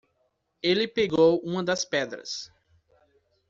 Ele 0.63 0.87
pegou 0.87 1.39
uma 1.41 1.63
das 1.63 1.85
pedras. 1.85 2.51